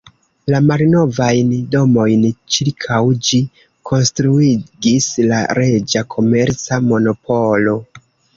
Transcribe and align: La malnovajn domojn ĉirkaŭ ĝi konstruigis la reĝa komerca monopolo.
La 0.51 0.59
malnovajn 0.67 1.51
domojn 1.75 2.23
ĉirkaŭ 2.55 3.01
ĝi 3.27 3.41
konstruigis 3.91 5.11
la 5.33 5.43
reĝa 5.61 6.05
komerca 6.17 6.83
monopolo. 6.89 7.79